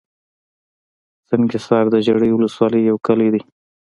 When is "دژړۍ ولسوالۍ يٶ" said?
1.93-2.95